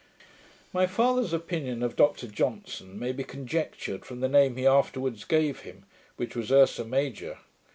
My 0.73 0.87
father's 0.87 1.31
opinion 1.31 1.83
of 1.83 1.95
Dr 1.95 2.25
Johnson 2.27 2.97
may 2.97 3.11
be 3.11 3.23
conjectured 3.23 4.03
from 4.03 4.19
the 4.19 4.27
name 4.27 4.55
he 4.55 4.65
afterwards 4.65 5.25
gave 5.25 5.59
him, 5.59 5.85
which 6.17 6.35
was 6.35 6.51
Ursa 6.51 6.83
Major. 6.83 7.37